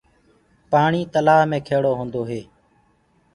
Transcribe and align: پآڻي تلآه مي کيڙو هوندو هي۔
پآڻي 0.71 1.01
تلآه 1.13 1.43
مي 1.49 1.59
کيڙو 1.67 1.91
هوندو 1.99 2.21
هي۔ 2.29 2.41